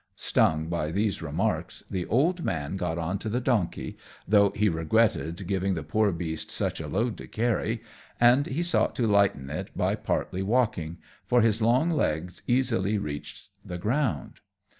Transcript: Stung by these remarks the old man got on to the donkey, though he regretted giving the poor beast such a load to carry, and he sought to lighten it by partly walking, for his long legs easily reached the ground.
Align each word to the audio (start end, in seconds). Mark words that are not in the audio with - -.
Stung 0.15 0.65
by 0.67 0.89
these 0.89 1.21
remarks 1.21 1.83
the 1.87 2.07
old 2.07 2.43
man 2.43 2.75
got 2.75 2.97
on 2.97 3.19
to 3.19 3.29
the 3.29 3.39
donkey, 3.39 3.97
though 4.27 4.49
he 4.49 4.67
regretted 4.67 5.45
giving 5.45 5.75
the 5.75 5.83
poor 5.83 6.11
beast 6.11 6.49
such 6.49 6.81
a 6.81 6.87
load 6.87 7.17
to 7.17 7.27
carry, 7.27 7.83
and 8.19 8.47
he 8.47 8.63
sought 8.63 8.95
to 8.95 9.05
lighten 9.05 9.47
it 9.51 9.69
by 9.77 9.93
partly 9.93 10.41
walking, 10.41 10.97
for 11.27 11.41
his 11.41 11.61
long 11.61 11.91
legs 11.91 12.41
easily 12.47 12.97
reached 12.97 13.49
the 13.63 13.77
ground. 13.77 14.39